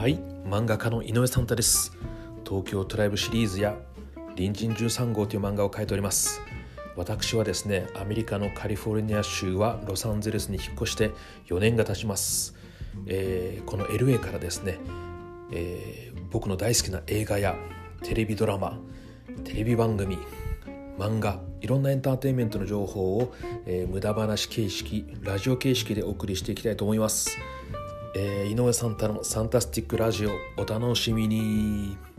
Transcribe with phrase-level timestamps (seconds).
[0.00, 1.94] はい漫画家の井上サンタです。
[2.48, 3.76] 東京トライブシリーズや
[4.34, 6.40] 隣人13号という漫画を描いております。
[6.96, 11.10] 私はですねアメリカのカリフォルニア州はロサンゼルスに引っ越して
[11.48, 12.56] 4年が経ちます、
[13.08, 14.78] えー、この LA からですね、
[15.52, 17.54] えー、僕の大好きな映画や
[18.02, 18.78] テレビドラマ
[19.44, 20.18] テレビ番組
[20.98, 23.34] 漫画いろんなエンターテインメントの情報を、
[23.66, 27.36] えー、無駄話形式ラジオ形式でお送りしていきたいと思います、
[28.14, 32.09] えー、井上サンタのサンタスティックラジオお楽しみに。